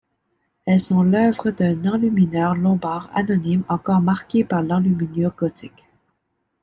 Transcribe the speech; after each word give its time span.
Elles 0.65 0.79
sont 0.79 1.03
l'œuvre 1.03 1.51
d'un 1.51 1.85
enlumineur 1.85 2.55
lombard 2.55 3.11
anonyme 3.13 3.61
encore 3.69 4.01
marqué 4.01 4.43
par 4.43 4.63
l'enluminure 4.63 5.35
gothique. 5.37 5.85